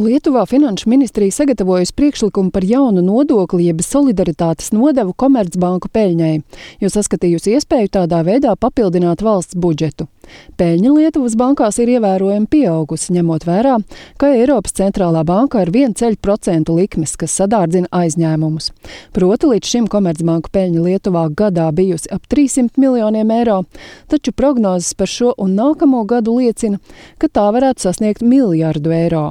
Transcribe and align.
Lietuvā 0.00 0.46
Finanšu 0.46 0.88
ministrija 0.90 1.30
sagatavojusi 1.30 1.92
priekšlikumu 1.92 2.50
par 2.50 2.64
jaunu 2.64 3.02
nodokli, 3.04 3.66
jeb 3.66 3.82
solidaritātes 3.84 4.70
nodevu 4.72 5.12
Komercbanku 5.12 5.90
peļņai, 5.92 6.38
jo 6.80 6.88
saskatījusi 6.88 7.52
iespēju 7.58 7.90
tādā 7.98 8.22
veidā 8.24 8.54
papildināt 8.56 9.20
valsts 9.20 9.58
budžetu. 9.60 10.06
Peļņa 10.56 10.92
Lietuvas 10.94 11.36
bankās 11.36 11.76
ir 11.84 11.92
ievērojami 11.98 12.48
pieaugusi, 12.48 13.12
ņemot 13.12 13.44
vērā, 13.44 13.74
ka 14.16 14.30
Eiropas 14.38 14.78
centrālā 14.78 15.20
banka 15.28 15.60
ar 15.60 15.72
vienu 15.74 15.92
ceļu 15.92 16.16
procentu 16.24 16.78
likmes, 16.78 17.12
kas 17.20 17.36
sadārdzina 17.36 17.92
aizņēmumus. 17.92 18.70
Proti 19.12 19.52
līdz 19.52 19.74
šim 19.74 19.90
Komercbanku 19.92 20.48
peļņa 20.56 20.86
Lietuvā 20.86 21.26
gadā 21.28 21.68
bijusi 21.76 22.08
ap 22.08 22.24
300 22.32 22.80
miljoniem 22.80 23.36
eiro, 23.36 23.60
taču 24.08 24.32
prognozes 24.32 24.96
par 24.96 25.12
šo 25.12 25.36
un 25.36 25.60
nākamo 25.60 26.06
gadu 26.08 26.40
liecina, 26.40 26.80
ka 27.20 27.28
tā 27.28 27.50
varētu 27.52 27.90
sasniegt 27.90 28.24
miljardu 28.24 28.96
eiro. 28.96 29.26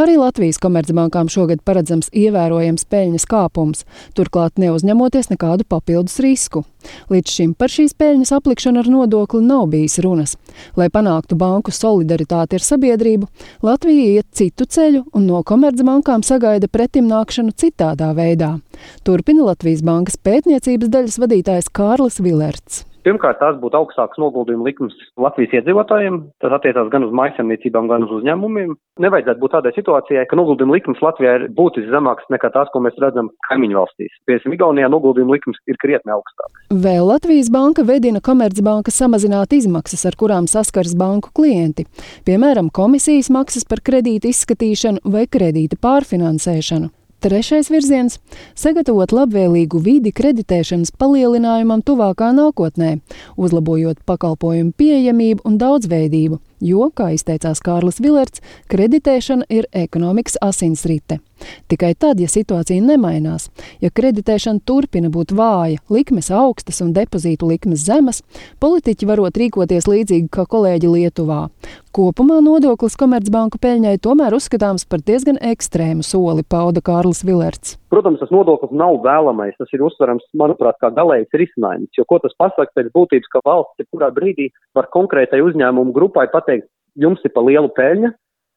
Arī 0.00 0.16
Latvijas 0.18 0.60
komercbankām 0.62 1.30
šogad 1.32 1.62
paredzams 1.64 2.10
ievērojams 2.12 2.86
peļņas 2.90 3.26
kāpums, 3.30 3.84
turklāt 4.16 4.60
neuzņemoties 4.60 5.30
nekādu 5.32 5.66
papildus 5.68 6.20
risku. 6.24 6.64
Līdz 7.12 7.34
šim 7.36 7.52
par 7.56 7.72
šīs 7.72 7.96
peļņas 7.96 8.34
aplikšanu 8.36 8.82
ar 8.82 8.90
nodokli 8.92 9.40
nav 9.44 9.66
bijis 9.72 9.98
runas. 10.04 10.36
Lai 10.76 10.90
panāktu 10.92 11.38
banku 11.40 11.72
solidaritāti 11.72 12.58
ar 12.58 12.66
sabiedrību, 12.68 13.28
Latvija 13.64 14.20
iet 14.20 14.30
citu 14.36 14.68
ceļu 14.68 15.04
un 15.16 15.28
no 15.30 15.42
komercbankām 15.46 16.24
sagaida 16.26 16.68
pretimnākšanu 16.68 17.56
citādā 17.56 18.12
veidā. 18.16 18.56
Turpina 19.04 19.48
Latvijas 19.50 19.84
bankas 19.86 20.20
pētniecības 20.20 20.92
daļas 20.92 21.22
vadītājs 21.24 21.72
Kārlis 21.72 22.20
Vilerts. 22.20 22.84
Pirmkārt, 23.04 23.36
tās 23.36 23.58
būtu 23.60 23.76
augstākas 23.76 24.16
noguldījuma 24.20 24.64
likmes 24.64 24.94
Latvijas 25.20 25.58
iedzīvotājiem. 25.58 26.22
Tas 26.40 26.54
attiecās 26.56 26.88
gan 26.92 27.04
uz 27.04 27.12
maisaimniecībām, 27.18 27.90
gan 27.90 28.06
uz 28.06 28.14
uzņēmumiem. 28.18 28.72
Nevajadzētu 29.04 29.42
būt 29.42 29.52
tādai 29.52 29.74
situācijai, 29.76 30.24
ka 30.30 30.38
noguldījuma 30.40 30.78
likmes 30.78 31.02
Latvijā 31.04 31.34
ir 31.36 31.46
būtiski 31.58 31.92
zemākas 31.92 32.32
nekā 32.32 32.48
tās, 32.56 32.72
ko 32.72 32.80
mēs 32.86 32.96
redzam 33.04 33.28
kaimiņu 33.50 33.76
valstīs. 33.76 34.16
Piemēram, 34.24 34.56
Igaunijā 34.56 34.90
noguldījuma 34.96 35.36
likmes 35.36 35.60
ir 35.68 35.80
krietni 35.84 36.16
augstākas. 36.16 36.64
Vēl 36.72 37.04
Latvijas 37.12 37.52
banka 37.52 37.84
vedina 37.84 38.24
Komercbanka 38.24 38.94
samazināt 38.94 39.52
izmaksas, 39.52 40.08
ar 40.08 40.16
kurām 40.16 40.48
saskars 40.48 40.96
banku 40.96 41.34
klienti. 41.36 41.84
Piemēram, 42.24 42.72
komisijas 42.72 43.28
maksas 43.34 43.68
par 43.68 43.84
kredītu 43.84 44.32
izskatīšanu 44.32 45.04
vai 45.04 45.28
kredīta 45.28 45.76
pārfinansēšanu. 45.76 46.94
Trešais 47.20 47.70
virziens- 47.70 48.18
sagatavot 48.62 49.12
labvēlīgu 49.12 49.80
vidi 49.80 50.12
kreditēšanas 50.12 50.92
palielinājumam 50.98 51.82
tuvākā 51.82 52.32
nākotnē, 52.36 53.00
uzlabojot 53.36 54.02
pakalpojumu 54.06 54.72
pieejamību 54.76 55.44
un 55.44 55.58
daudzveidību, 55.58 56.40
jo, 56.64 56.88
kā 56.96 57.12
izteicās 57.14 57.62
Kārlis 57.64 58.00
Vilerts, 58.02 58.42
kreditēšana 58.72 59.46
ir 59.52 59.68
ekonomikas 59.72 60.38
asinsrite. 60.44 61.20
Tikai 61.68 61.92
tad, 61.98 62.20
ja 62.22 62.28
situācija 62.30 62.80
nemainās, 62.82 63.50
ja 63.82 63.90
kreditēšana 63.92 64.62
turpina 64.64 65.10
būt 65.12 65.34
vāja, 65.36 65.82
likmes 65.92 66.30
augstas 66.32 66.80
un 66.84 66.94
depozītu 66.96 67.48
likmes 67.50 67.84
zemas, 67.84 68.22
politiķi 68.64 69.08
varot 69.10 69.36
rīkoties 69.40 69.88
līdzīgi 69.90 70.30
kā 70.32 70.46
kolēģi 70.48 70.92
Lietuvā. 70.94 71.42
Kopumā 71.94 72.40
nodoklis 72.42 72.96
Komercbanku 72.98 73.60
peļņai 73.62 73.98
tomēr 74.02 74.34
uzskatāms 74.38 74.88
par 74.88 75.04
diezgan 75.04 75.38
ekstrēmu 75.52 76.06
soli, 76.06 76.46
pauda 76.48 76.82
Kārlis 76.84 77.22
Vilerts. 77.26 77.76
Protams, 77.94 78.18
tas 78.18 78.32
nodoklis 78.34 78.72
nav 78.74 78.96
vēlamais, 79.04 79.54
tas 79.54 79.70
ir 79.70 79.84
uztverams, 79.86 80.24
manuprāt, 80.34 80.80
kā 80.82 80.88
galējs 80.96 81.36
risinājums, 81.38 81.92
jo 81.94 82.02
ko 82.10 82.18
tas 82.24 82.34
pasaka 82.40 82.72
pēc 82.74 82.88
būtības, 82.96 83.30
ka 83.30 83.42
valsts 83.46 83.84
jebkurā 83.84 84.08
brīdī 84.16 84.48
var 84.74 84.88
konkrētai 84.96 85.38
uzņēmumu 85.44 85.94
grupai 85.94 86.24
pateikt, 86.32 86.66
jums 86.98 87.22
ir 87.22 87.30
pa 87.36 87.44
lielu 87.46 87.70
peļņa, 87.76 88.10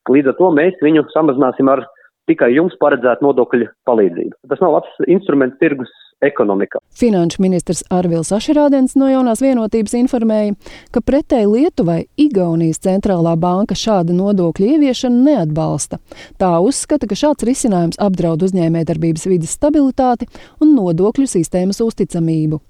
līdz 0.09 0.31
ar 0.31 0.37
to 0.39 0.49
mēs 0.57 0.81
viņu 0.81 1.05
samazināsim 1.13 1.69
ar 1.69 1.85
tikai 2.27 2.51
jums 2.55 2.75
paredzētu 2.81 3.25
nodokļu 3.25 3.69
palīdzību. 3.87 4.35
Tas 4.51 4.61
nav 4.63 4.77
labs 4.77 5.07
instruments 5.07 5.59
tirgus 5.61 5.91
ekonomikā. 6.23 6.79
Finanšu 6.97 7.41
ministrs 7.43 7.83
Arvils 7.93 8.31
Ašerādens 8.33 8.95
no 8.97 9.09
jaunās 9.09 9.41
vienotības 9.43 9.93
informēja, 9.99 10.55
ka 10.91 11.03
pretēji 11.05 11.49
Lietuvai 11.51 11.99
Igaunijas 12.17 12.81
centrālā 12.85 13.35
banka 13.39 13.77
šāda 13.77 14.15
nodokļa 14.17 14.71
ieviešanu 14.77 15.27
neatbalsta. 15.27 16.01
Tā 16.41 16.55
uzskata, 16.63 17.09
ka 17.09 17.17
šāds 17.17 17.45
risinājums 17.47 18.01
apdraud 18.01 18.47
uzņēmējdarbības 18.47 19.27
vidas 19.29 19.53
stabilitāti 19.59 20.29
un 20.61 20.73
nodokļu 20.77 21.29
sistēmas 21.37 21.83
uzticamību. 21.85 22.61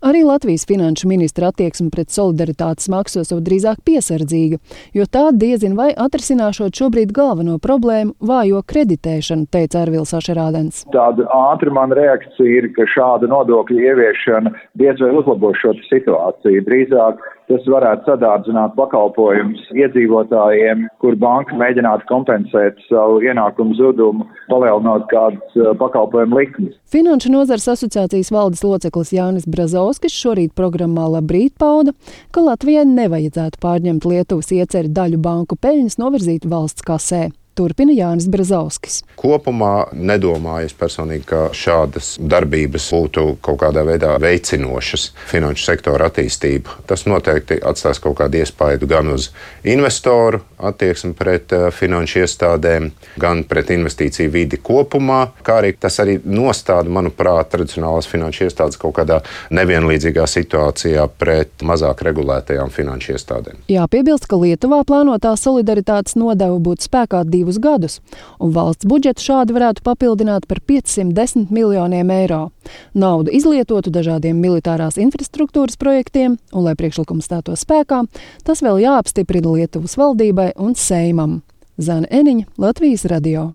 Arī 0.00 0.22
Latvijas 0.24 0.64
finanšu 0.66 1.08
ministra 1.08 1.50
attieksme 1.52 1.90
pret 1.92 2.08
solidaritātes 2.08 2.88
maksu 2.88 3.18
esot 3.20 3.42
drīzāk 3.44 3.82
piesardzīga, 3.84 4.56
jo 4.96 5.04
tā 5.04 5.26
diezin 5.36 5.74
vai 5.76 5.90
atrisināšot 5.92 6.72
šobrīd 6.80 7.12
galveno 7.12 7.58
problēmu- 7.60 8.14
vājo 8.30 8.62
kreditēšanu, 8.72 9.50
teica 9.52 9.82
Arvils 9.82 10.14
Ašerādens. 10.16 10.86
Tāda 10.94 11.28
ātra 11.28 11.70
man 11.70 11.92
reakcija 11.92 12.48
ir, 12.48 12.70
ka 12.72 12.88
šāda 12.88 13.28
nodokļa 13.28 13.84
ieviešana 13.90 14.54
diez 14.74 14.96
vai 15.00 15.10
uzlabo 15.20 15.52
šo 15.52 15.74
situāciju. 15.92 16.64
Drīzāk 16.64 17.20
tas 17.50 17.66
varētu 17.66 18.06
sadārdzināt 18.06 18.76
pakalpojumus 18.78 19.62
iedzīvotājiem, 19.74 20.86
kur 21.02 21.16
banka 21.18 21.56
mēģinātu 21.58 22.06
kompensēt 22.10 22.78
savu 22.86 23.18
ienākumu 23.26 23.74
zudumu, 23.78 24.26
palielinot 24.50 25.08
kādas 25.10 25.58
uh, 25.58 25.72
pakalpojumu 25.80 26.38
likmes. 26.38 26.76
Finanšu 26.90 27.32
nozars 27.34 27.66
asociācijas 27.74 28.30
valdes 28.34 28.62
loceklis 28.66 29.12
Jānis 29.16 29.48
Brazovskis 29.90 30.14
šorīt 30.14 30.52
programmā 30.54 31.08
Labrīt 31.10 31.56
pauda, 31.58 31.90
ka 32.30 32.44
Latvijai 32.46 32.84
nevajadzētu 32.86 33.58
pārņemt 33.58 34.06
Lietuvas 34.06 34.52
ieceri 34.54 34.86
daļu 34.86 35.18
banku 35.18 35.58
peļņas 35.58 35.98
novirzīt 35.98 36.46
valsts 36.46 36.86
kasē. 36.86 37.24
Turpina 37.60 37.92
Jānis 37.92 38.30
Brazauskis. 38.32 39.02
Kopumā 39.20 39.90
nedomāju 39.92 40.72
personīgi, 40.80 41.26
ka 41.28 41.44
šādas 41.52 42.14
darbības 42.16 42.88
būtu 43.10 43.36
kaut 43.44 43.60
kādā 43.60 43.84
veidā 43.84 44.14
veicinošas 44.20 45.10
finanšu 45.28 45.66
sektora 45.66 46.08
attīstību. 46.10 46.80
Tas 46.88 47.04
noteikti 47.10 47.60
atstās 47.60 48.00
kaut 48.00 48.18
kādu 48.20 48.40
iespaidu 48.40 48.88
gan 48.88 49.12
uz 49.12 49.30
investoru 49.64 50.40
attieksmi 50.60 51.14
pret 51.16 51.52
uh, 51.56 51.68
finanšu 51.72 52.22
iestādēm, 52.24 52.90
gan 53.20 53.44
pret 53.48 53.70
investīciju 53.74 54.30
vidi 54.32 54.60
kopumā, 54.62 55.20
kā 55.44 55.60
arī 55.60 55.72
tas 55.80 55.98
arī 56.02 56.18
nostāda, 56.24 56.88
manuprāt, 56.88 57.50
tradicionālās 57.52 58.08
finanšu 58.10 58.46
iestādes 58.46 58.80
kaut 58.80 58.96
kādā 58.98 59.20
nevienlīdzīgā 59.56 60.26
situācijā 60.28 61.06
pret 61.18 61.64
mazāk 61.66 62.04
regulētajām 62.08 62.72
finanšu 62.72 63.14
iestādēm. 63.16 63.62
Jāpiebilst, 63.72 64.28
ka 64.30 64.38
Lietuvā 64.40 64.82
plānotā 64.88 65.32
solidaritātes 65.40 66.16
nodeva 66.20 66.58
būtu 66.60 66.88
spēkā 66.88 67.22
divus 67.50 67.58
gadus, 67.58 68.00
un 68.38 68.52
valsts 68.52 68.86
budžetu 68.86 69.22
šādi 69.22 69.54
varētu 69.54 69.82
papildināt 69.82 70.46
par 70.46 70.60
510 70.60 71.50
miljoniem 71.50 72.10
eiro. 72.10 72.50
Naudu 72.94 73.30
izlietotu 73.32 73.90
dažādiem 73.90 74.38
militārās 74.38 74.98
infrastruktūras 74.98 75.76
projektiem, 75.76 76.38
un, 76.52 76.64
lai 76.64 76.76
priekšlikums 76.76 77.26
stātos 77.26 77.64
spēkā, 77.66 78.04
tas 78.44 78.62
vēl 78.62 78.82
jāapstiprina 78.84 79.56
Lietuvas 79.56 79.96
valdībai 79.98 80.52
un 80.56 80.74
Seimam. 80.74 81.40
Zana 81.80 82.06
Eniņa, 82.10 82.46
Latvijas 82.58 83.06
radio. 83.08 83.48